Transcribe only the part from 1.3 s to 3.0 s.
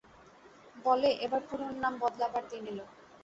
পুরোনো নাম বদলাবার দিন এল।